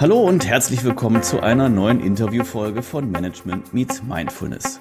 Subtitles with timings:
[0.00, 4.80] Hallo und herzlich willkommen zu einer neuen Interviewfolge von Management Meets Mindfulness.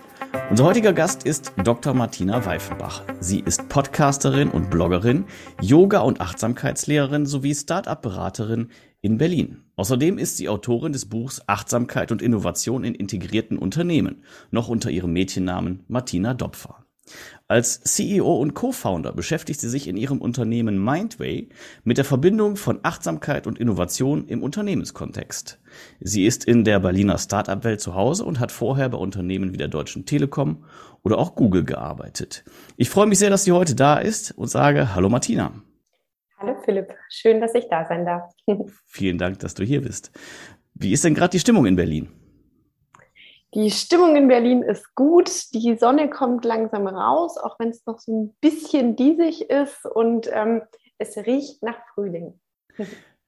[0.50, 1.94] Unser heutiger Gast ist Dr.
[1.94, 3.04] Martina Weifenbach.
[3.20, 5.26] Sie ist Podcasterin und Bloggerin,
[5.60, 8.70] Yoga- und Achtsamkeitslehrerin sowie Start-up-Beraterin
[9.02, 9.66] in Berlin.
[9.76, 15.12] Außerdem ist sie Autorin des Buchs Achtsamkeit und Innovation in integrierten Unternehmen, noch unter ihrem
[15.12, 16.86] Mädchennamen Martina Dopfer.
[17.48, 21.50] Als CEO und Co-Founder beschäftigt sie sich in ihrem Unternehmen Mindway
[21.84, 25.60] mit der Verbindung von Achtsamkeit und Innovation im Unternehmenskontext.
[26.00, 29.68] Sie ist in der Berliner Startup-Welt zu Hause und hat vorher bei Unternehmen wie der
[29.68, 30.64] Deutschen Telekom
[31.04, 32.44] oder auch Google gearbeitet.
[32.78, 35.54] Ich freue mich sehr, dass sie heute da ist und sage Hallo Martina.
[36.38, 38.32] Hallo Philipp, schön, dass ich da sein darf.
[38.86, 40.12] Vielen Dank, dass du hier bist.
[40.76, 42.10] Wie ist denn gerade die Stimmung in Berlin?
[43.56, 45.30] Die Stimmung in Berlin ist gut.
[45.54, 50.30] Die Sonne kommt langsam raus, auch wenn es noch so ein bisschen diesig ist und
[50.32, 50.62] ähm,
[51.00, 52.40] es riecht nach Frühling.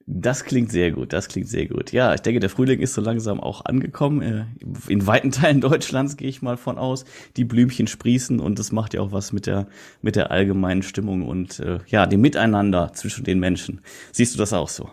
[0.05, 1.91] Das klingt sehr gut, das klingt sehr gut.
[1.91, 4.21] Ja, ich denke, der Frühling ist so langsam auch angekommen.
[4.21, 4.45] Äh,
[4.91, 7.05] in weiten Teilen Deutschlands gehe ich mal von aus.
[7.37, 9.67] Die Blümchen sprießen und das macht ja auch was mit der,
[10.01, 13.81] mit der allgemeinen Stimmung und äh, ja, dem Miteinander zwischen den Menschen.
[14.11, 14.89] Siehst du das auch so?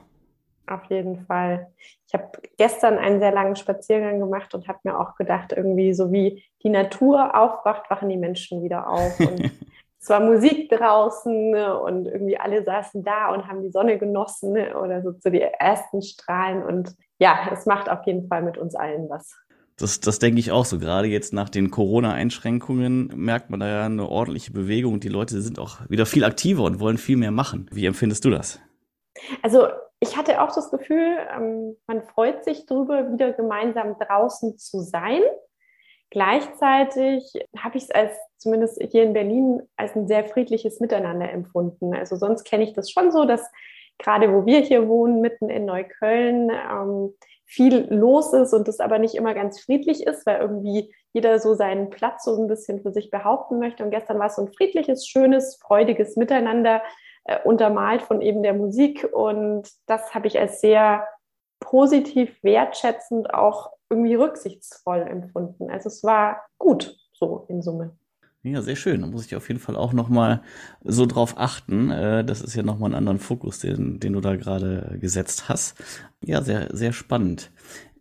[0.66, 1.66] Auf jeden Fall.
[2.08, 6.10] Ich habe gestern einen sehr langen Spaziergang gemacht und habe mir auch gedacht, irgendwie so
[6.10, 9.20] wie die Natur aufwacht, wachen die Menschen wieder auf.
[9.20, 9.52] Und
[10.00, 14.52] es war Musik draußen ne, und irgendwie alle saßen da und haben die Sonne genossen
[14.52, 16.62] ne, oder so zu die ersten Strahlen.
[16.62, 19.36] Und ja, es macht auf jeden Fall mit uns allen was.
[19.76, 20.78] Das, das denke ich auch so.
[20.78, 25.00] Gerade jetzt nach den Corona-Einschränkungen merkt man da ja eine ordentliche Bewegung.
[25.00, 27.68] Die Leute sind auch wieder viel aktiver und wollen viel mehr machen.
[27.72, 28.60] Wie empfindest du das?
[29.42, 29.66] Also
[30.00, 35.22] ich hatte auch das Gefühl, ähm, man freut sich darüber, wieder gemeinsam draußen zu sein.
[36.10, 41.94] Gleichzeitig habe ich es als zumindest hier in Berlin als ein sehr friedliches Miteinander empfunden.
[41.94, 43.50] Also sonst kenne ich das schon so, dass
[43.98, 48.98] gerade wo wir hier wohnen, mitten in Neukölln, ähm, viel los ist und das aber
[48.98, 52.92] nicht immer ganz friedlich ist, weil irgendwie jeder so seinen Platz so ein bisschen für
[52.92, 53.82] sich behaupten möchte.
[53.82, 56.82] Und gestern war es so ein friedliches, schönes, freudiges Miteinander,
[57.28, 59.06] äh, untermalt von eben der Musik.
[59.12, 61.06] Und das habe ich als sehr
[61.60, 65.70] positiv, wertschätzend, auch irgendwie rücksichtsvoll empfunden.
[65.70, 67.96] Also es war gut so in Summe.
[68.44, 69.02] Ja, sehr schön.
[69.02, 70.42] Da muss ich auf jeden Fall auch nochmal
[70.82, 71.90] so drauf achten.
[71.90, 75.74] Äh, das ist ja nochmal einen anderen Fokus, den, den du da gerade gesetzt hast.
[76.24, 77.50] Ja, sehr, sehr spannend.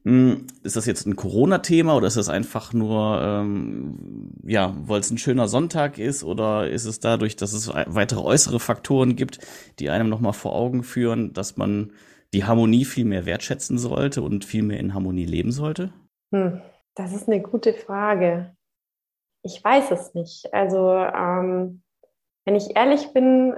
[0.07, 5.11] Hm, ist das jetzt ein Corona-Thema oder ist das einfach nur, ähm, ja, weil es
[5.11, 9.39] ein schöner Sonntag ist oder ist es dadurch, dass es weitere äußere Faktoren gibt,
[9.79, 11.91] die einem nochmal vor Augen führen, dass man
[12.33, 15.91] die Harmonie viel mehr wertschätzen sollte und viel mehr in Harmonie leben sollte?
[16.33, 16.61] Hm,
[16.95, 18.55] das ist eine gute Frage.
[19.43, 20.53] Ich weiß es nicht.
[20.53, 21.81] Also, ähm,
[22.45, 23.57] wenn ich ehrlich bin,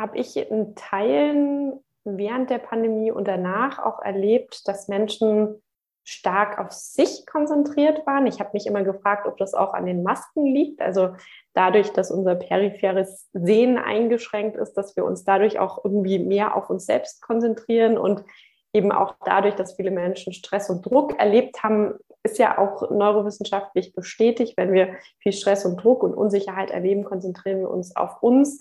[0.00, 1.74] habe ich in Teilen
[2.04, 5.60] während der Pandemie und danach auch erlebt, dass Menschen
[6.10, 8.26] stark auf sich konzentriert waren.
[8.26, 10.80] Ich habe mich immer gefragt, ob das auch an den Masken liegt.
[10.82, 11.10] Also
[11.54, 16.68] dadurch, dass unser peripheres Sehen eingeschränkt ist, dass wir uns dadurch auch irgendwie mehr auf
[16.68, 18.24] uns selbst konzentrieren und
[18.72, 21.94] eben auch dadurch, dass viele Menschen Stress und Druck erlebt haben,
[22.24, 27.60] ist ja auch neurowissenschaftlich bestätigt, wenn wir viel Stress und Druck und Unsicherheit erleben, konzentrieren
[27.60, 28.58] wir uns auf uns.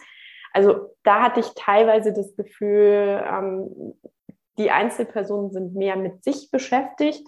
[0.54, 3.96] Also da hatte ich teilweise das Gefühl, ähm,
[4.60, 7.26] die Einzelpersonen sind mehr mit sich beschäftigt.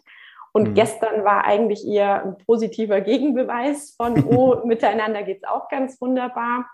[0.53, 0.73] Und mhm.
[0.73, 6.65] gestern war eigentlich eher ein positiver Gegenbeweis von, oh, miteinander geht es auch ganz wunderbar.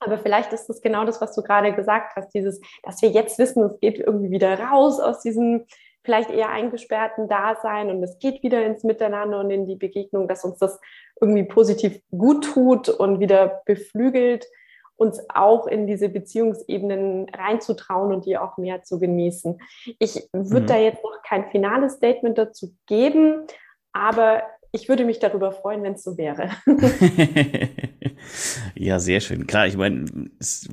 [0.00, 3.38] Aber vielleicht ist das genau das, was du gerade gesagt hast, dieses, dass wir jetzt
[3.38, 5.66] wissen, es geht irgendwie wieder raus aus diesem
[6.02, 10.44] vielleicht eher eingesperrten Dasein und es geht wieder ins Miteinander und in die Begegnung, dass
[10.44, 10.80] uns das
[11.20, 14.46] irgendwie positiv gut tut und wieder beflügelt
[15.00, 19.58] uns auch in diese Beziehungsebenen reinzutrauen und die auch mehr zu genießen.
[19.98, 20.66] Ich würde mhm.
[20.66, 23.46] da jetzt noch kein finales Statement dazu geben,
[23.94, 24.42] aber
[24.72, 26.50] ich würde mich darüber freuen, wenn es so wäre.
[28.76, 29.48] ja, sehr schön.
[29.48, 30.04] Klar, ich meine,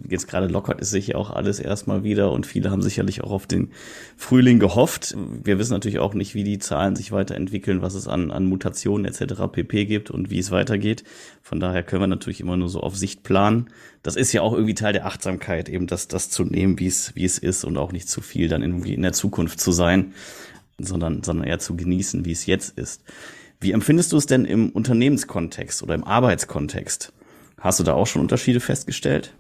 [0.08, 3.32] jetzt gerade lockert es sich ja auch alles erstmal wieder und viele haben sicherlich auch
[3.32, 3.72] auf den
[4.16, 5.16] Frühling gehofft.
[5.18, 9.06] Wir wissen natürlich auch nicht, wie die Zahlen sich weiterentwickeln, was es an, an Mutationen
[9.06, 9.44] etc.
[9.52, 11.04] pp gibt und wie es weitergeht.
[11.42, 13.70] Von daher können wir natürlich immer nur so auf Sicht planen.
[14.04, 17.16] Das ist ja auch irgendwie Teil der Achtsamkeit, eben das, das zu nehmen, wie es,
[17.16, 20.14] wie es ist und auch nicht zu viel dann irgendwie in der Zukunft zu sein,
[20.78, 23.02] sondern, sondern eher zu genießen, wie es jetzt ist.
[23.60, 27.14] Wie empfindest du es denn im Unternehmenskontext oder im Arbeitskontext?
[27.60, 29.34] Hast du da auch schon Unterschiede festgestellt?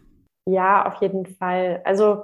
[0.47, 1.81] Ja, auf jeden Fall.
[1.83, 2.23] Also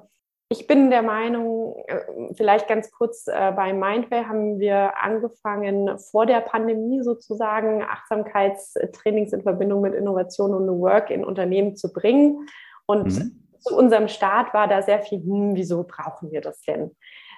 [0.49, 1.99] ich bin der Meinung, äh,
[2.35, 9.41] vielleicht ganz kurz äh, bei Mindway haben wir angefangen, vor der Pandemie sozusagen Achtsamkeitstrainings in
[9.41, 12.47] Verbindung mit Innovation und New Work in Unternehmen zu bringen.
[12.85, 13.45] Und mhm.
[13.59, 16.91] zu unserem Start war da sehr viel, hm, wieso brauchen wir das denn?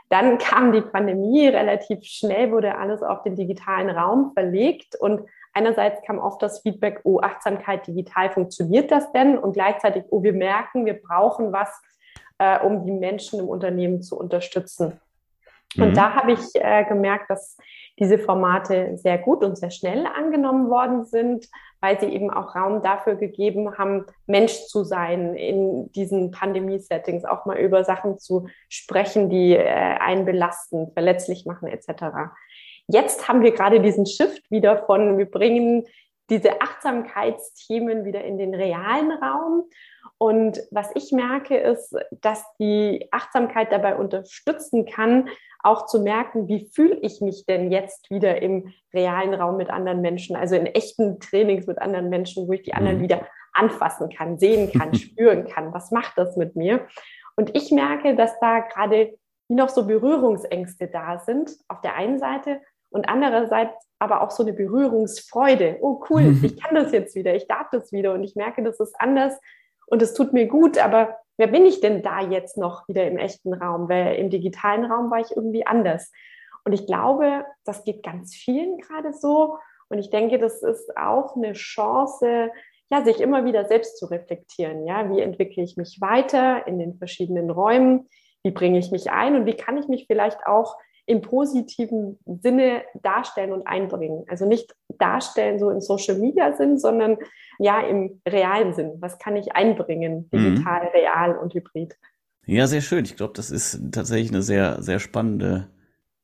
[0.09, 6.01] Dann kam die Pandemie, relativ schnell wurde alles auf den digitalen Raum verlegt und einerseits
[6.05, 9.37] kam oft das Feedback, oh, Achtsamkeit digital, funktioniert das denn?
[9.37, 11.69] Und gleichzeitig, oh, wir merken, wir brauchen was,
[12.37, 14.99] äh, um die Menschen im Unternehmen zu unterstützen.
[15.77, 15.93] Und mhm.
[15.93, 17.57] da habe ich äh, gemerkt, dass
[17.99, 21.47] diese Formate sehr gut und sehr schnell angenommen worden sind,
[21.79, 27.45] weil sie eben auch Raum dafür gegeben haben, Mensch zu sein in diesen Pandemie-Settings, auch
[27.45, 32.33] mal über Sachen zu sprechen, die äh, einen belasten, verletzlich machen etc.
[32.87, 35.85] Jetzt haben wir gerade diesen Shift wieder von, wir bringen
[36.29, 39.63] diese Achtsamkeitsthemen wieder in den realen Raum.
[40.17, 45.29] Und was ich merke, ist, dass die Achtsamkeit dabei unterstützen kann,
[45.61, 50.01] auch zu merken, wie fühle ich mich denn jetzt wieder im realen Raum mit anderen
[50.01, 53.03] Menschen, also in echten Trainings mit anderen Menschen, wo ich die anderen mhm.
[53.03, 55.73] wieder anfassen kann, sehen kann, spüren kann.
[55.73, 56.87] Was macht das mit mir?
[57.35, 59.17] Und ich merke, dass da gerade
[59.47, 62.61] noch so Berührungsängste da sind, auf der einen Seite
[62.95, 65.77] und andererseits aber auch so eine Berührungsfreude.
[65.81, 68.79] Oh cool, ich kann das jetzt wieder, ich darf das wieder und ich merke, das
[68.79, 69.37] ist anders
[69.87, 73.17] und es tut mir gut, aber wer bin ich denn da jetzt noch wieder im
[73.17, 73.89] echten Raum?
[73.89, 76.11] Weil im digitalen Raum war ich irgendwie anders.
[76.63, 79.57] Und ich glaube, das geht ganz vielen gerade so.
[79.89, 82.49] Und ich denke, das ist auch eine Chance,
[82.89, 84.87] ja, sich immer wieder selbst zu reflektieren.
[84.87, 88.07] Ja, wie entwickle ich mich weiter in den verschiedenen Räumen?
[88.43, 89.35] Wie bringe ich mich ein?
[89.35, 94.25] Und wie kann ich mich vielleicht auch im positiven Sinne darstellen und einbringen.
[94.27, 97.17] Also nicht darstellen so im Social Media Sinn, sondern
[97.59, 98.93] ja im realen Sinn.
[98.99, 100.37] Was kann ich einbringen, mhm.
[100.37, 100.89] digital, mhm.
[100.93, 101.95] real und hybrid?
[102.45, 103.05] Ja, sehr schön.
[103.05, 105.69] Ich glaube, das ist tatsächlich eine sehr, sehr spannende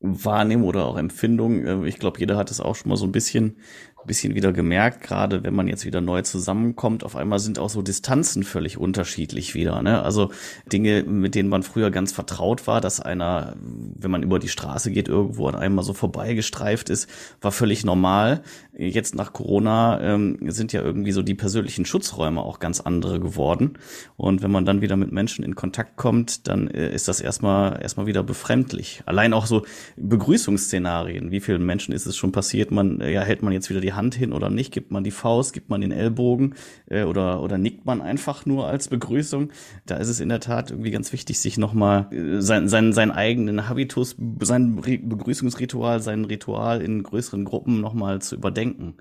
[0.01, 1.65] Wahrnehmung oder auch Empfindung.
[1.65, 3.57] Äh, ich glaube, jeder hat es auch schon mal so ein bisschen
[4.05, 7.81] bisschen wieder gemerkt, gerade wenn man jetzt wieder neu zusammenkommt, auf einmal sind auch so
[7.81, 9.81] Distanzen völlig unterschiedlich wieder.
[9.81, 10.01] Ne?
[10.01, 10.31] Also
[10.71, 14.91] Dinge, mit denen man früher ganz vertraut war, dass einer, wenn man über die Straße
[14.91, 17.09] geht, irgendwo an einem mal so vorbeigestreift ist,
[17.41, 18.41] war völlig normal.
[18.77, 23.77] Jetzt nach Corona ähm, sind ja irgendwie so die persönlichen Schutzräume auch ganz andere geworden.
[24.17, 27.81] Und wenn man dann wieder mit Menschen in Kontakt kommt, dann äh, ist das erstmal
[27.81, 29.03] erstmal wieder befremdlich.
[29.05, 29.65] Allein auch so
[29.97, 31.31] Begrüßungsszenarien.
[31.31, 32.71] Wie vielen Menschen ist es schon passiert?
[32.71, 34.73] Man ja hält man jetzt wieder die die Hand hin oder nicht?
[34.73, 36.55] Gibt man die Faust, gibt man den Ellbogen
[36.89, 39.51] äh, oder, oder nickt man einfach nur als Begrüßung?
[39.85, 43.11] Da ist es in der Tat irgendwie ganz wichtig, sich nochmal äh, sein, sein, seinen
[43.11, 48.97] eigenen Habitus, sein Begrüßungsritual, sein Ritual in größeren Gruppen nochmal zu überdenken.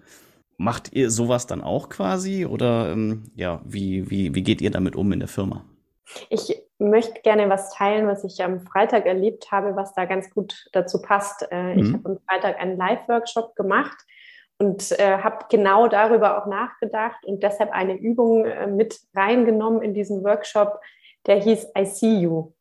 [0.57, 4.95] Macht ihr sowas dann auch quasi oder ähm, ja, wie, wie, wie geht ihr damit
[4.97, 5.65] um in der Firma?
[6.29, 10.69] Ich möchte gerne was teilen, was ich am Freitag erlebt habe, was da ganz gut
[10.73, 11.47] dazu passt.
[11.51, 11.81] Äh, mhm.
[11.81, 14.05] Ich habe am Freitag einen Live-Workshop gemacht
[14.61, 19.95] und äh, habe genau darüber auch nachgedacht und deshalb eine Übung äh, mit reingenommen in
[19.95, 20.81] diesen Workshop,
[21.27, 22.53] der hieß I See You.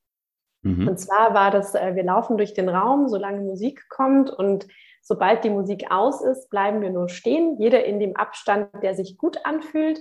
[0.61, 0.87] Mhm.
[0.87, 4.65] Und zwar war das, äh, wir laufen durch den Raum, solange Musik kommt und
[5.01, 9.17] sobald die Musik aus ist, bleiben wir nur stehen, jeder in dem Abstand, der sich
[9.17, 9.99] gut anfühlt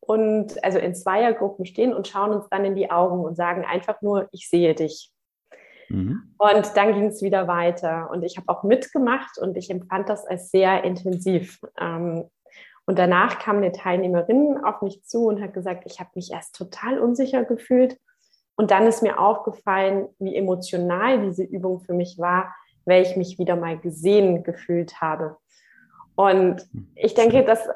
[0.00, 4.02] und also in Zweiergruppen stehen und schauen uns dann in die Augen und sagen einfach
[4.02, 5.12] nur, ich sehe dich.
[5.88, 6.34] Mhm.
[6.38, 8.10] Und dann ging es wieder weiter.
[8.10, 11.60] Und ich habe auch mitgemacht und ich empfand das als sehr intensiv.
[11.78, 12.24] Ähm,
[12.86, 16.56] und danach kam eine Teilnehmerin auf mich zu und hat gesagt, ich habe mich erst
[16.56, 17.98] total unsicher gefühlt.
[18.56, 22.54] Und dann ist mir aufgefallen, wie emotional diese Übung für mich war,
[22.86, 25.36] weil ich mich wieder mal gesehen gefühlt habe.
[26.16, 27.68] Und ich denke, dass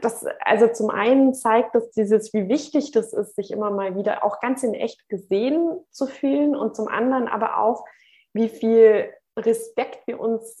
[0.00, 4.24] das, also zum einen zeigt das dieses, wie wichtig das ist, sich immer mal wieder
[4.24, 7.84] auch ganz in echt gesehen zu fühlen und zum anderen aber auch,
[8.32, 10.60] wie viel Respekt wir uns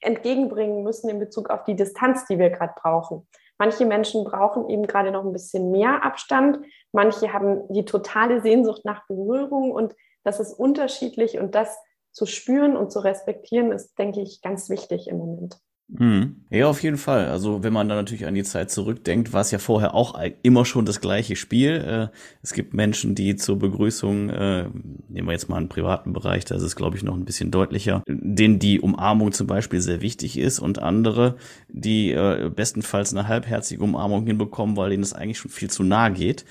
[0.00, 3.28] entgegenbringen müssen in Bezug auf die Distanz, die wir gerade brauchen.
[3.58, 6.60] Manche Menschen brauchen eben gerade noch ein bisschen mehr Abstand.
[6.92, 11.76] Manche haben die totale Sehnsucht nach Berührung und das ist unterschiedlich und das
[12.12, 15.58] zu spüren und zu respektieren ist, denke ich, ganz wichtig im Moment.
[15.90, 16.44] Mhm.
[16.50, 17.28] Ja, auf jeden Fall.
[17.28, 20.66] Also wenn man da natürlich an die Zeit zurückdenkt, war es ja vorher auch immer
[20.66, 22.10] schon das gleiche Spiel.
[22.12, 24.64] Äh, es gibt Menschen, die zur Begrüßung, äh,
[25.08, 27.50] nehmen wir jetzt mal einen privaten Bereich, da ist es, glaube ich, noch ein bisschen
[27.50, 31.36] deutlicher, denen die Umarmung zum Beispiel sehr wichtig ist und andere,
[31.68, 36.10] die äh, bestenfalls eine halbherzige Umarmung hinbekommen, weil denen es eigentlich schon viel zu nah
[36.10, 36.44] geht.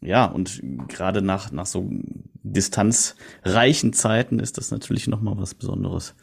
[0.00, 1.88] Ja, und gerade nach, nach so
[2.42, 6.16] distanzreichen Zeiten ist das natürlich nochmal was Besonderes.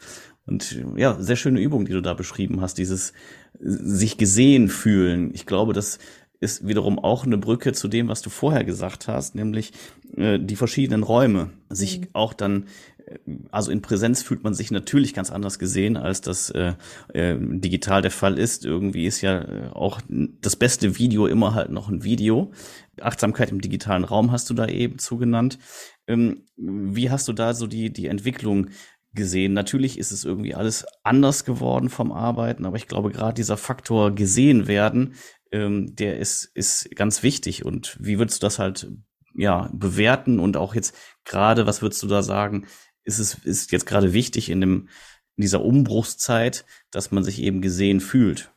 [0.50, 3.12] Und ja, sehr schöne Übung, die du da beschrieben hast, dieses
[3.60, 5.30] sich gesehen fühlen.
[5.32, 5.98] Ich glaube, das
[6.40, 9.72] ist wiederum auch eine Brücke zu dem, was du vorher gesagt hast, nämlich
[10.16, 11.50] äh, die verschiedenen Räume.
[11.68, 12.06] Sich mhm.
[12.14, 12.64] auch dann,
[13.06, 13.18] äh,
[13.50, 16.72] also in Präsenz fühlt man sich natürlich ganz anders gesehen, als das äh,
[17.12, 18.64] äh, digital der Fall ist.
[18.64, 22.52] Irgendwie ist ja äh, auch das beste Video immer halt noch ein Video.
[23.00, 25.58] Achtsamkeit im digitalen Raum hast du da eben zugenannt.
[26.06, 28.70] Ähm, wie hast du da so die, die Entwicklung
[29.12, 29.52] gesehen?
[29.52, 34.14] Natürlich ist es irgendwie alles anders geworden vom Arbeiten, aber ich glaube, gerade dieser Faktor
[34.14, 35.14] gesehen werden,
[35.52, 37.64] ähm, der ist, ist ganz wichtig.
[37.64, 38.90] Und wie würdest du das halt
[39.34, 42.66] ja, bewerten und auch jetzt gerade, was würdest du da sagen,
[43.04, 44.88] ist es ist jetzt gerade wichtig in dem
[45.36, 48.52] in dieser Umbruchszeit, dass man sich eben gesehen fühlt?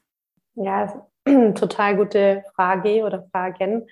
[0.56, 3.88] Ja, total gute Frage oder Fragen.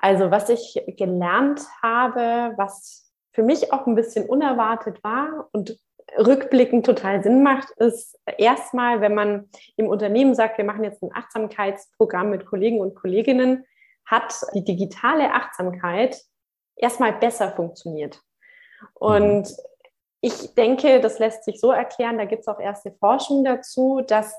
[0.00, 3.03] Also was ich gelernt habe, was
[3.34, 5.78] für mich auch ein bisschen unerwartet war und
[6.16, 11.10] rückblickend total Sinn macht, ist erstmal, wenn man im Unternehmen sagt, wir machen jetzt ein
[11.12, 13.64] Achtsamkeitsprogramm mit Kollegen und Kolleginnen,
[14.06, 16.16] hat die digitale Achtsamkeit
[16.76, 18.20] erstmal besser funktioniert.
[18.94, 19.48] Und
[20.20, 24.34] ich denke, das lässt sich so erklären, da gibt es auch erste Forschung dazu, dass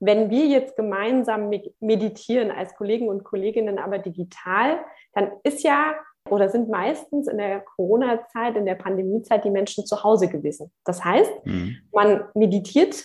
[0.00, 4.80] wenn wir jetzt gemeinsam meditieren als Kollegen und Kolleginnen, aber digital,
[5.12, 5.94] dann ist ja
[6.28, 10.70] oder sind meistens in der Corona-Zeit, in der Pandemie-Zeit die Menschen zu Hause gewesen.
[10.84, 11.76] Das heißt, mhm.
[11.92, 13.04] man meditiert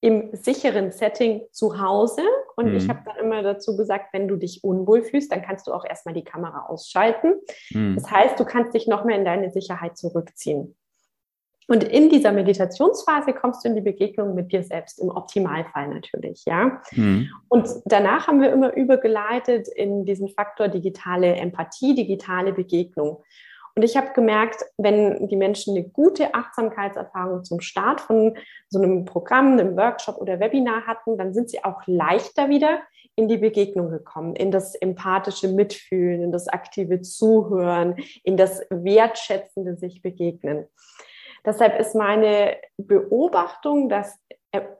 [0.00, 2.22] im sicheren Setting zu Hause.
[2.56, 2.76] Und mhm.
[2.76, 5.84] ich habe dann immer dazu gesagt, wenn du dich unwohl fühlst, dann kannst du auch
[5.84, 7.40] erstmal die Kamera ausschalten.
[7.70, 7.94] Mhm.
[7.94, 10.76] Das heißt, du kannst dich noch mehr in deine Sicherheit zurückziehen.
[11.66, 16.44] Und in dieser Meditationsphase kommst du in die Begegnung mit dir selbst, im Optimalfall natürlich,
[16.46, 16.80] ja.
[16.92, 17.30] Mhm.
[17.48, 23.22] Und danach haben wir immer übergeleitet in diesen Faktor digitale Empathie, digitale Begegnung.
[23.76, 28.36] Und ich habe gemerkt, wenn die Menschen eine gute Achtsamkeitserfahrung zum Start von
[28.68, 32.80] so einem Programm, einem Workshop oder Webinar hatten, dann sind sie auch leichter wieder
[33.16, 39.76] in die Begegnung gekommen, in das empathische Mitfühlen, in das aktive Zuhören, in das wertschätzende
[39.76, 40.66] sich begegnen.
[41.44, 44.18] Deshalb ist meine Beobachtung, dass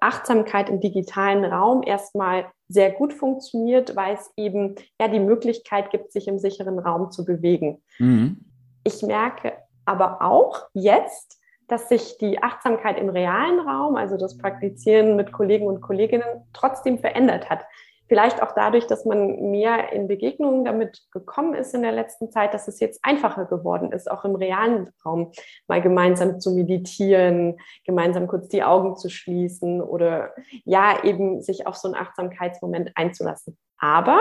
[0.01, 6.13] Achtsamkeit im digitalen Raum erstmal sehr gut funktioniert, weil es eben ja die Möglichkeit gibt,
[6.13, 7.83] sich im sicheren Raum zu bewegen.
[7.99, 8.45] Mhm.
[8.85, 9.53] Ich merke
[9.85, 15.67] aber auch jetzt, dass sich die Achtsamkeit im realen Raum, also das Praktizieren mit Kollegen
[15.67, 17.65] und Kolleginnen, trotzdem verändert hat.
[18.07, 22.53] Vielleicht auch dadurch, dass man mehr in Begegnungen damit gekommen ist in der letzten Zeit,
[22.53, 25.33] dass es jetzt einfacher geworden ist, auch im realen Raum
[25.69, 30.35] mal gemeinsam zu meditieren, gemeinsam kurz die Augen zu schließen oder
[30.65, 33.57] ja, eben sich auf so einen Achtsamkeitsmoment einzulassen.
[33.79, 34.19] Aber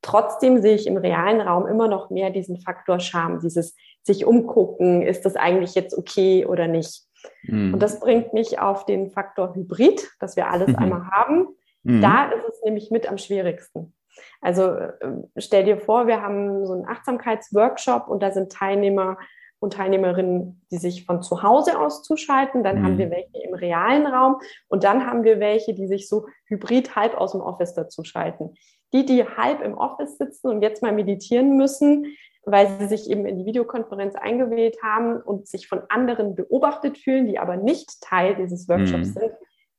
[0.00, 5.02] Trotzdem sehe ich im realen Raum immer noch mehr diesen Faktor Scham, dieses sich umgucken,
[5.02, 7.02] ist das eigentlich jetzt okay oder nicht.
[7.42, 7.74] Mhm.
[7.74, 10.76] Und das bringt mich auf den Faktor Hybrid, dass wir alles mhm.
[10.76, 11.48] einmal haben.
[11.82, 12.00] Mhm.
[12.00, 13.94] Da ist es nämlich mit am schwierigsten.
[14.40, 14.96] Also äh,
[15.36, 19.18] stell dir vor, wir haben so einen Achtsamkeitsworkshop und da sind Teilnehmer
[19.60, 22.62] und Teilnehmerinnen, die sich von zu Hause aus zuschalten.
[22.62, 22.84] Dann mhm.
[22.84, 26.96] haben wir welche im realen Raum und dann haben wir welche, die sich so hybrid
[26.96, 28.54] halb aus dem Office dazuschalten
[28.92, 33.26] die, die halb im Office sitzen und jetzt mal meditieren müssen, weil sie sich eben
[33.26, 38.36] in die Videokonferenz eingewählt haben und sich von anderen beobachtet fühlen, die aber nicht Teil
[38.36, 39.12] dieses Workshops mhm.
[39.12, 39.32] sind,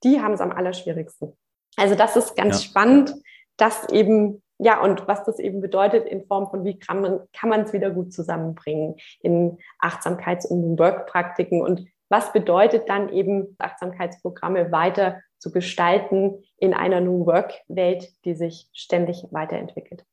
[0.04, 1.34] die haben es am allerschwierigsten.
[1.80, 2.70] Also das ist ganz ja.
[2.70, 3.14] spannend,
[3.58, 7.50] dass eben, ja, und was das eben bedeutet in Form von, wie kann man kann
[7.50, 14.72] man es wieder gut zusammenbringen in Achtsamkeits- und Workpraktiken und was bedeutet dann eben Achtsamkeitsprogramme
[14.72, 20.04] weiter zu gestalten in einer New Work-Welt, die sich ständig weiterentwickelt.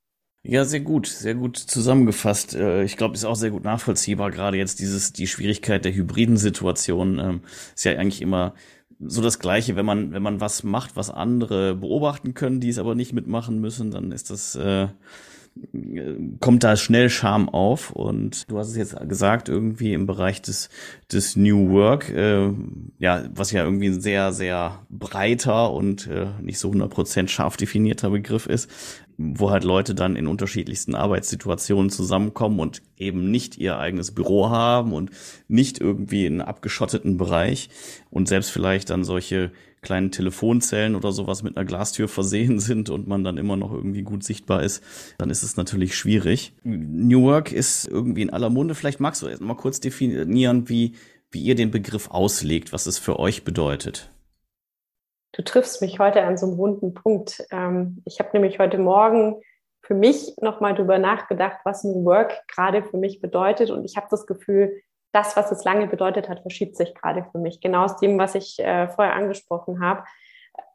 [0.49, 2.55] Ja, sehr gut, sehr gut zusammengefasst.
[2.55, 4.31] Äh, ich glaube, ist auch sehr gut nachvollziehbar.
[4.31, 7.41] Gerade jetzt dieses, die Schwierigkeit der hybriden Situation ähm,
[7.75, 8.55] ist ja eigentlich immer
[8.99, 9.77] so das Gleiche.
[9.77, 13.61] Wenn man, wenn man was macht, was andere beobachten können, die es aber nicht mitmachen
[13.61, 14.89] müssen, dann ist das, äh,
[16.41, 20.69] kommt da schnell Scham auf und du hast es jetzt gesagt, irgendwie im Bereich des,
[21.11, 22.51] des New Work, äh,
[22.99, 28.11] ja, was ja irgendwie ein sehr, sehr breiter und äh, nicht so 100% scharf definierter
[28.11, 28.71] Begriff ist,
[29.19, 34.93] wo halt Leute dann in unterschiedlichsten Arbeitssituationen zusammenkommen und eben nicht ihr eigenes Büro haben
[34.93, 35.11] und
[35.49, 37.71] nicht irgendwie in abgeschotteten Bereich
[38.11, 43.07] und selbst vielleicht dann solche kleinen Telefonzellen oder sowas mit einer Glastür versehen sind und
[43.07, 44.83] man dann immer noch irgendwie gut sichtbar ist,
[45.19, 46.53] dann ist es natürlich schwierig.
[46.65, 48.75] New Work ist irgendwie in aller Munde.
[48.75, 50.93] Vielleicht magst du erst mal kurz definieren, wie,
[51.31, 54.11] wie ihr den Begriff auslegt, was es für euch bedeutet.
[55.37, 57.47] Du triffst mich heute an so einem wunden Punkt.
[57.51, 59.43] Ähm, ich habe nämlich heute Morgen
[59.83, 63.71] für mich nochmal drüber nachgedacht, was New Work gerade für mich bedeutet.
[63.71, 64.81] Und ich habe das Gefühl,
[65.13, 67.61] das, was es lange bedeutet hat, verschiebt sich gerade für mich.
[67.61, 70.05] Genau aus dem, was ich äh, vorher angesprochen habe.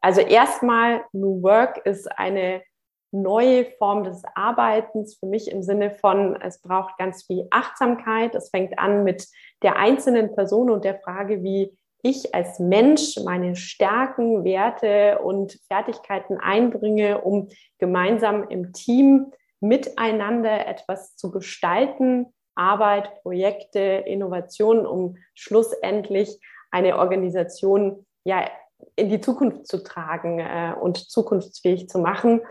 [0.00, 2.62] Also erstmal, New Work ist eine
[3.10, 8.36] neue Form des Arbeitens für mich im Sinne von, es braucht ganz viel Achtsamkeit.
[8.36, 9.26] Es fängt an mit
[9.64, 16.38] der einzelnen Person und der Frage, wie ich als Mensch meine Stärken, Werte und Fertigkeiten
[16.38, 26.40] einbringe, um gemeinsam im Team miteinander etwas zu gestalten, Arbeit, Projekte, Innovationen, um schlussendlich
[26.70, 28.48] eine Organisation ja
[28.96, 32.42] in die Zukunft zu tragen äh, und zukunftsfähig zu machen.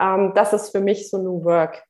[0.00, 1.84] Ähm, das ist für mich so New Work.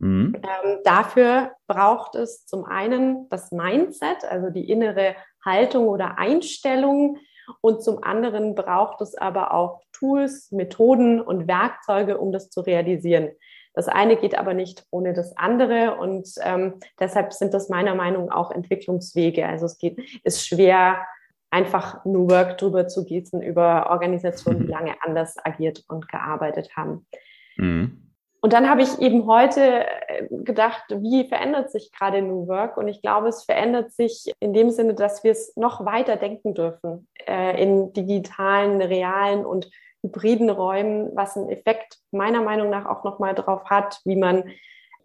[0.00, 0.34] Mhm.
[0.34, 5.14] Ähm, dafür braucht es zum einen das Mindset, also die innere
[5.44, 7.18] Haltung oder Einstellung.
[7.60, 13.30] Und zum anderen braucht es aber auch Tools, Methoden und Werkzeuge, um das zu realisieren.
[13.74, 18.26] Das eine geht aber nicht ohne das andere und ähm, deshalb sind das meiner Meinung
[18.26, 19.46] nach auch Entwicklungswege.
[19.46, 21.06] Also es geht, ist schwer,
[21.50, 24.70] einfach New Work drüber zu gießen über Organisationen, die mhm.
[24.70, 27.06] lange anders agiert und gearbeitet haben.
[27.56, 28.09] Mhm.
[28.42, 32.76] Und dann habe ich eben heute äh, gedacht, wie verändert sich gerade New Work?
[32.76, 36.54] Und ich glaube, es verändert sich in dem Sinne, dass wir es noch weiter denken
[36.54, 39.70] dürfen äh, in digitalen, realen und
[40.02, 44.44] hybriden Räumen, was einen Effekt meiner Meinung nach auch nochmal drauf hat, wie man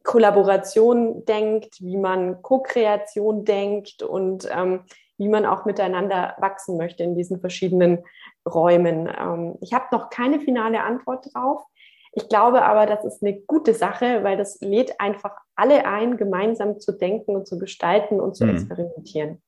[0.04, 4.84] Kollaboration denkt, wie man Co-Kreation denkt und ähm,
[5.18, 8.04] wie man auch miteinander wachsen möchte in diesen verschiedenen
[8.48, 9.10] Räumen.
[9.20, 11.64] Ähm, ich habe noch keine finale Antwort drauf.
[12.18, 16.80] Ich glaube aber, das ist eine gute Sache, weil das lädt einfach alle ein, gemeinsam
[16.80, 18.52] zu denken und zu gestalten und zu mhm.
[18.52, 19.42] experimentieren.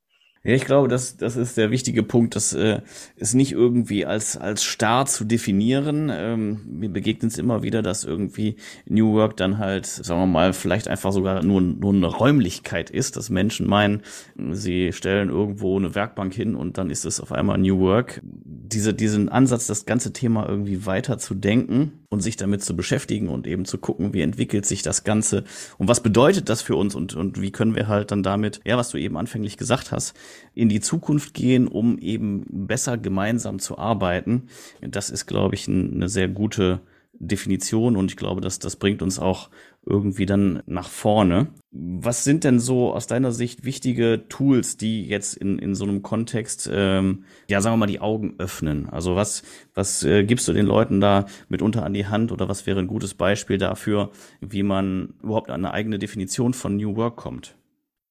[0.44, 2.82] Ja, ich glaube, das, das ist der wichtige Punkt, das äh,
[3.16, 6.10] ist nicht irgendwie als, als starr zu definieren.
[6.10, 8.56] Ähm, mir begegnet es immer wieder, dass irgendwie
[8.86, 13.18] New Work dann halt, sagen wir mal, vielleicht einfach sogar nur, nur eine Räumlichkeit ist,
[13.18, 14.04] dass Menschen meinen,
[14.52, 18.22] sie stellen irgendwo eine Werkbank hin und dann ist es auf einmal New Work.
[18.24, 23.28] Diese, diesen Ansatz, das ganze Thema irgendwie weiter zu denken und sich damit zu beschäftigen
[23.28, 25.44] und eben zu gucken, wie entwickelt sich das Ganze
[25.78, 28.78] und was bedeutet das für uns und, und wie können wir halt dann damit, ja,
[28.78, 30.16] was du eben anfänglich gesagt hast,
[30.54, 34.48] in die Zukunft gehen, um eben besser gemeinsam zu arbeiten.
[34.82, 36.80] Das ist, glaube ich, eine sehr gute
[37.20, 39.50] Definition und ich glaube, dass das bringt uns auch
[39.88, 41.48] irgendwie dann nach vorne.
[41.72, 46.02] Was sind denn so aus deiner Sicht wichtige Tools, die jetzt in, in so einem
[46.02, 48.90] Kontext, ähm, ja, sagen wir mal, die Augen öffnen?
[48.90, 52.66] Also was, was äh, gibst du den Leuten da mitunter an die Hand oder was
[52.66, 57.16] wäre ein gutes Beispiel dafür, wie man überhaupt an eine eigene Definition von New Work
[57.16, 57.56] kommt?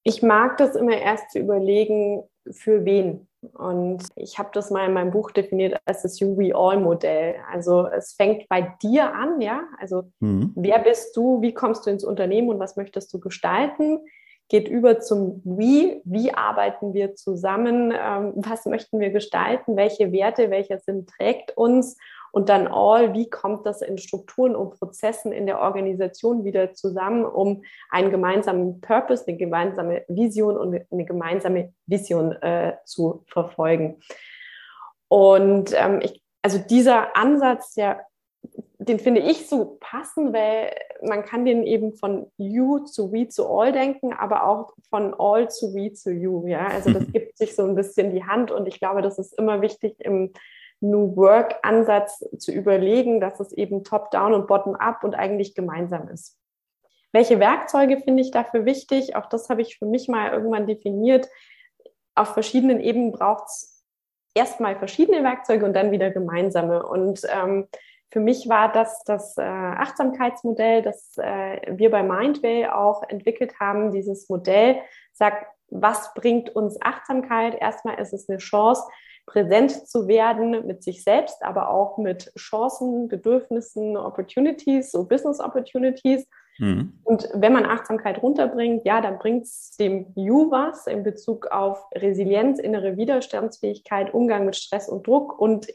[0.03, 3.27] Ich mag das immer erst zu überlegen, für wen.
[3.53, 7.35] Und ich habe das mal in meinem Buch definiert als das You We All Modell.
[7.51, 9.63] Also es fängt bei dir an, ja.
[9.79, 10.53] Also mhm.
[10.55, 13.99] wer bist du, wie kommst du ins Unternehmen und was möchtest du gestalten?
[14.49, 20.49] Geht über zum We, wie arbeiten wir zusammen, ähm, was möchten wir gestalten, welche Werte,
[20.49, 21.97] welcher Sinn trägt uns
[22.37, 27.25] und dann all, wie kommt das in Strukturen und Prozessen in der Organisation wieder zusammen,
[27.25, 34.01] um einen gemeinsamen Purpose, eine gemeinsame Vision und eine gemeinsame Vision äh, zu verfolgen.
[35.07, 38.05] Und ähm, ich, also dieser Ansatz, der
[38.77, 43.49] den finde ich so passend, weil man kann den eben von you zu we zu
[43.49, 46.45] all denken, aber auch von all zu we zu you.
[46.45, 49.35] Ja, also das gibt sich so ein bisschen die Hand und ich glaube, das ist
[49.39, 50.33] immer wichtig im
[50.79, 56.37] New Work-Ansatz zu überlegen, dass es eben top-down und bottom-up und eigentlich gemeinsam ist.
[57.11, 59.15] Welche Werkzeuge finde ich dafür wichtig?
[59.15, 61.27] Auch das habe ich für mich mal irgendwann definiert.
[62.15, 63.83] Auf verschiedenen Ebenen braucht es
[64.35, 66.85] erstmal verschiedene Werkzeuge und dann wieder gemeinsame.
[66.85, 67.67] Und ähm,
[68.11, 73.91] für mich war das das äh, Achtsamkeitsmodell, das äh, wir bei Mindway auch entwickelt haben.
[73.91, 74.77] Dieses Modell
[75.11, 77.55] sagt, was bringt uns Achtsamkeit?
[77.59, 78.83] Erstmal ist es eine Chance,
[79.27, 86.27] präsent zu werden mit sich selbst, aber auch mit Chancen, Bedürfnissen, Opportunities, so Business Opportunities.
[86.57, 86.93] Mhm.
[87.03, 91.83] Und wenn man Achtsamkeit runterbringt, ja, dann bringt es dem You was in Bezug auf
[91.93, 95.67] Resilienz, innere Widerstandsfähigkeit, Umgang mit Stress und Druck und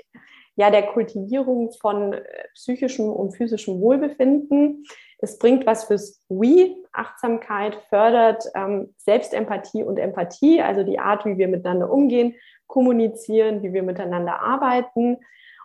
[0.57, 2.23] ja, der Kultivierung von äh,
[2.55, 4.85] psychischem und physischem Wohlbefinden.
[5.19, 6.75] Es bringt was fürs We.
[6.93, 12.35] Achtsamkeit fördert ähm, Selbstempathie und Empathie, also die Art, wie wir miteinander umgehen,
[12.67, 15.19] kommunizieren, wie wir miteinander arbeiten.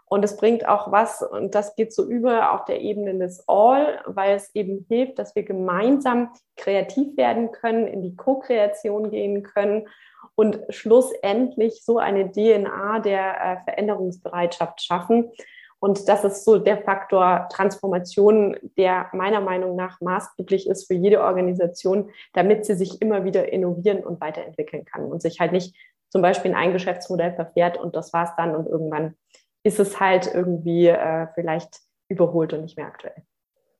[0.09, 4.01] Und es bringt auch was, und das geht so über auf der Ebene des All,
[4.05, 9.87] weil es eben hilft, dass wir gemeinsam kreativ werden können, in die Co-Kreation gehen können
[10.35, 15.31] und schlussendlich so eine DNA der äh, Veränderungsbereitschaft schaffen.
[15.79, 21.21] Und das ist so der Faktor Transformation, der meiner Meinung nach maßgeblich ist für jede
[21.21, 25.75] Organisation, damit sie sich immer wieder innovieren und weiterentwickeln kann und sich halt nicht
[26.09, 29.15] zum Beispiel in ein Geschäftsmodell verfährt und das war's dann und irgendwann
[29.63, 33.23] ist es halt irgendwie äh, vielleicht überholt und nicht mehr aktuell.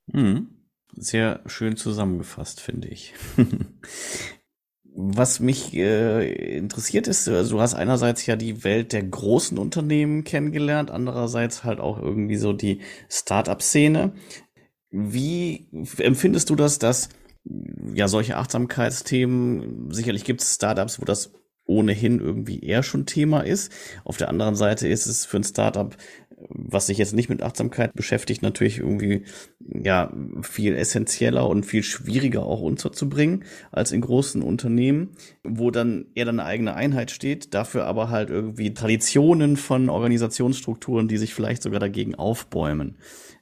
[0.07, 0.49] Mhm.
[0.95, 3.13] Sehr schön zusammengefasst, finde ich.
[4.99, 10.23] Was mich äh, interessiert ist, also du hast einerseits ja die Welt der großen Unternehmen
[10.23, 14.13] kennengelernt, andererseits halt auch irgendwie so die Start-up-Szene.
[14.89, 17.09] Wie empfindest du das, dass
[17.93, 19.91] ja solche Achtsamkeitsthemen.
[19.91, 21.31] Sicherlich gibt es Startups, wo das
[21.67, 23.71] ohnehin irgendwie eher schon Thema ist.
[24.03, 25.95] Auf der anderen Seite ist es für ein Startup,
[26.49, 29.23] was sich jetzt nicht mit Achtsamkeit beschäftigt, natürlich irgendwie
[29.59, 35.11] ja viel essentieller und viel schwieriger auch unterzubringen als in großen Unternehmen,
[35.43, 41.07] wo dann eher dann eine eigene Einheit steht, dafür aber halt irgendwie Traditionen von Organisationsstrukturen,
[41.07, 42.97] die sich vielleicht sogar dagegen aufbäumen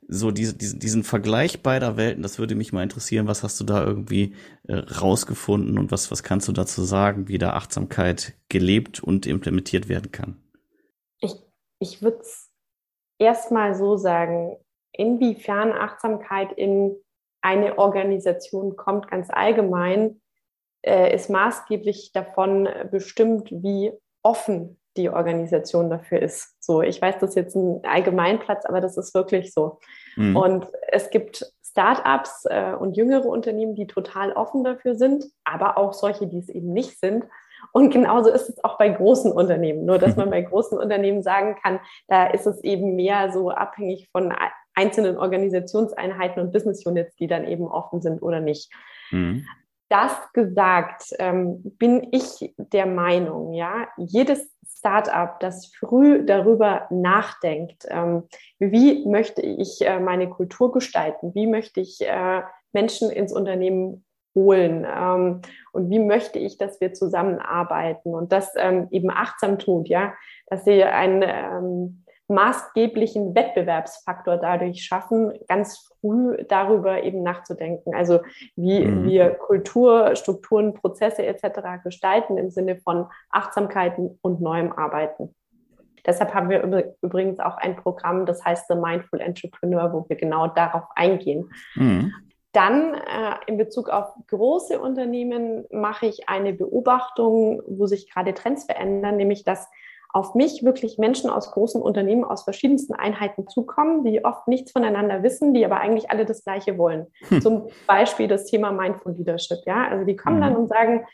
[0.07, 3.27] so diese, diesen, diesen Vergleich beider Welten, das würde mich mal interessieren.
[3.27, 4.35] Was hast du da irgendwie
[4.67, 9.89] äh, rausgefunden und was, was kannst du dazu sagen, wie da Achtsamkeit gelebt und implementiert
[9.89, 10.41] werden kann?
[11.19, 11.35] Ich,
[11.79, 12.51] ich würde es
[13.17, 14.57] erstmal so sagen,
[14.91, 16.95] inwiefern Achtsamkeit in
[17.41, 20.21] eine Organisation kommt, ganz allgemein,
[20.83, 23.91] äh, ist maßgeblich davon bestimmt, wie
[24.23, 26.55] offen die Organisation dafür ist.
[26.63, 29.79] So, ich weiß, das ist jetzt ein Allgemeinplatz, aber das ist wirklich so.
[30.15, 30.35] Mhm.
[30.35, 35.93] Und es gibt Startups äh, und jüngere Unternehmen, die total offen dafür sind, aber auch
[35.93, 37.25] solche, die es eben nicht sind.
[37.73, 39.85] Und genauso ist es auch bei großen Unternehmen.
[39.85, 44.07] Nur, dass man bei großen Unternehmen sagen kann, da ist es eben mehr so abhängig
[44.11, 44.33] von
[44.73, 48.71] einzelnen Organisationseinheiten und Business Units, die dann eben offen sind oder nicht.
[49.11, 49.45] Mhm.
[49.89, 58.23] Das gesagt, ähm, bin ich der Meinung, ja, jedes Startup, das früh darüber nachdenkt, ähm,
[58.59, 62.41] wie möchte ich äh, meine Kultur gestalten, wie möchte ich äh,
[62.73, 64.85] Menschen ins Unternehmen holen?
[64.85, 68.13] Ähm, und wie möchte ich, dass wir zusammenarbeiten?
[68.13, 70.13] Und das ähm, eben achtsam tut, ja,
[70.47, 77.93] dass sie ein ähm, maßgeblichen Wettbewerbsfaktor dadurch schaffen, ganz früh darüber eben nachzudenken.
[77.93, 78.21] Also
[78.55, 79.05] wie mhm.
[79.05, 81.83] wir Kultur, Strukturen, Prozesse etc.
[81.83, 85.35] gestalten im Sinne von Achtsamkeiten und neuem Arbeiten.
[86.05, 90.47] Deshalb haben wir übrigens auch ein Programm, das heißt The Mindful Entrepreneur, wo wir genau
[90.47, 91.51] darauf eingehen.
[91.75, 92.13] Mhm.
[92.51, 98.65] Dann äh, in Bezug auf große Unternehmen mache ich eine Beobachtung, wo sich gerade Trends
[98.65, 99.67] verändern, nämlich dass
[100.15, 105.23] auf mich wirklich Menschen aus großen Unternehmen, aus verschiedensten Einheiten zukommen, die oft nichts voneinander
[105.23, 107.07] wissen, die aber eigentlich alle das Gleiche wollen.
[107.27, 107.41] Hm.
[107.41, 109.57] Zum Beispiel das Thema Mindful Leadership.
[109.65, 110.41] Ja, also die kommen mhm.
[110.41, 111.05] dann und sagen,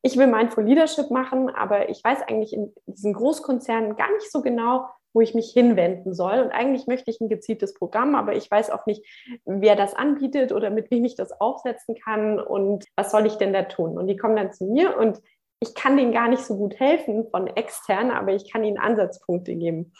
[0.00, 4.40] ich will Mindful Leadership machen, aber ich weiß eigentlich in diesen Großkonzernen gar nicht so
[4.40, 6.40] genau, wo ich mich hinwenden soll.
[6.40, 9.04] Und eigentlich möchte ich ein gezieltes Programm, aber ich weiß auch nicht,
[9.44, 13.52] wer das anbietet oder mit wem ich das aufsetzen kann und was soll ich denn
[13.52, 13.98] da tun?
[13.98, 15.20] Und die kommen dann zu mir und
[15.60, 19.54] ich kann denen gar nicht so gut helfen von extern, aber ich kann ihnen Ansatzpunkte
[19.54, 19.92] geben.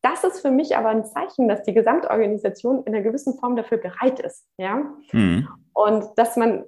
[0.00, 3.78] Das ist für mich aber ein Zeichen, dass die Gesamtorganisation in einer gewissen Form dafür
[3.78, 4.46] bereit ist.
[4.56, 4.84] Ja?
[5.12, 5.48] Mhm.
[5.72, 6.64] Und dass man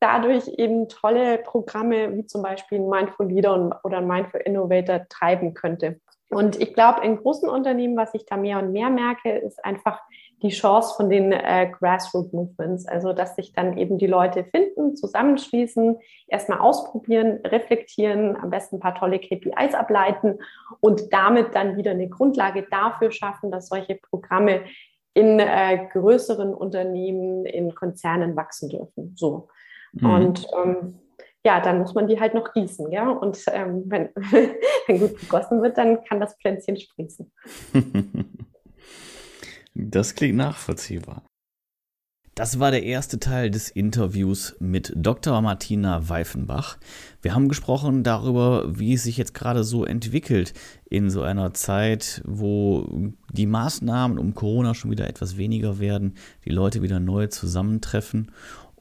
[0.00, 5.54] dadurch eben tolle Programme wie zum Beispiel ein Mindful Leader oder ein Mindful Innovator treiben
[5.54, 6.00] könnte.
[6.28, 10.00] Und ich glaube, in großen Unternehmen, was ich da mehr und mehr merke, ist einfach
[10.44, 12.86] die Chance von den äh, Grassroot Movements.
[12.86, 18.80] Also, dass sich dann eben die Leute finden, zusammenschließen, erstmal ausprobieren, reflektieren, am besten ein
[18.80, 20.38] paar tolle KPIs ableiten
[20.80, 24.64] und damit dann wieder eine Grundlage dafür schaffen, dass solche Programme
[25.14, 29.14] in äh, größeren Unternehmen, in Konzernen wachsen dürfen.
[29.16, 29.48] So.
[29.92, 30.10] Mhm.
[30.10, 30.98] Und ähm,
[31.42, 33.08] ja, dann muss man die halt noch gießen, ja.
[33.08, 37.32] Und ähm, wenn, wenn gut gegossen wird, dann kann das Pflänzchen sprießen.
[39.74, 41.24] Das klingt nachvollziehbar.
[42.36, 45.40] Das war der erste Teil des Interviews mit Dr.
[45.40, 46.78] Martina Weifenbach.
[47.22, 50.52] Wir haben gesprochen darüber, wie es sich jetzt gerade so entwickelt
[50.84, 56.50] in so einer Zeit, wo die Maßnahmen um Corona schon wieder etwas weniger werden, die
[56.50, 58.32] Leute wieder neu zusammentreffen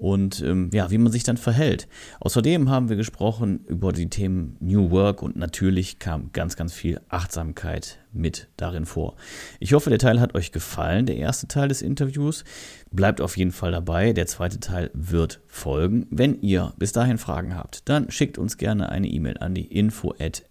[0.04, 1.88] und ähm, ja, wie man sich dann verhält.
[2.20, 7.00] Außerdem haben wir gesprochen über die Themen New Work und natürlich kam ganz, ganz viel
[7.08, 9.16] Achtsamkeit mit darin vor.
[9.62, 12.44] Ich hoffe, der Teil hat euch gefallen, der erste Teil des Interviews.
[12.92, 16.06] Bleibt auf jeden Fall dabei, der zweite Teil wird folgen.
[16.10, 20.14] Wenn ihr bis dahin Fragen habt, dann schickt uns gerne eine E-Mail an die info
[20.20, 20.44] at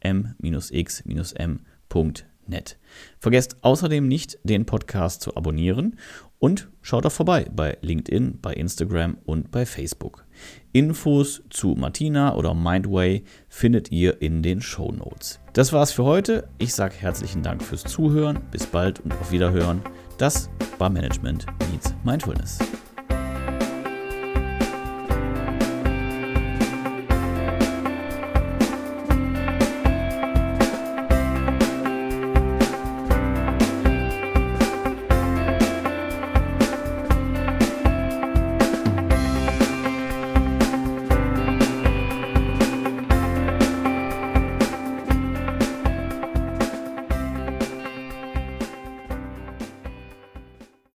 [2.53, 2.79] m-x-m.net.
[3.19, 5.99] Vergesst außerdem nicht, den Podcast zu abonnieren
[6.39, 10.25] und schaut auch vorbei bei LinkedIn, bei Instagram und bei Facebook.
[10.73, 15.41] Infos zu Martina oder Mindway findet ihr in den Show Notes.
[15.53, 16.49] Das war's für heute.
[16.59, 18.41] Ich sage herzlichen Dank fürs Zuhören.
[18.51, 19.83] Bis bald und auf Wiederhören.
[20.19, 22.59] Das war Management Meets Mindfulness.